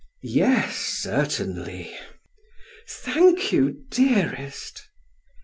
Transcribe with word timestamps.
"Yes, 0.23 0.77
certainly." 1.03 1.93
"Thank 2.89 3.51
you, 3.51 3.83
dearest." 3.91 4.89